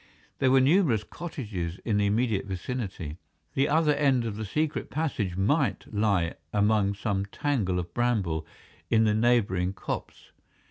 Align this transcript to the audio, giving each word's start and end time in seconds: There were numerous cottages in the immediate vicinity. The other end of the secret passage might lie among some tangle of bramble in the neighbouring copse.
There 0.39 0.49
were 0.49 0.59
numerous 0.59 1.03
cottages 1.03 1.77
in 1.85 1.97
the 1.97 2.07
immediate 2.07 2.47
vicinity. 2.47 3.19
The 3.53 3.69
other 3.69 3.93
end 3.93 4.25
of 4.25 4.35
the 4.35 4.45
secret 4.45 4.89
passage 4.89 5.37
might 5.37 5.85
lie 5.93 6.33
among 6.51 6.95
some 6.95 7.27
tangle 7.27 7.77
of 7.77 7.93
bramble 7.93 8.47
in 8.89 9.03
the 9.03 9.13
neighbouring 9.13 9.73
copse. 9.73 10.31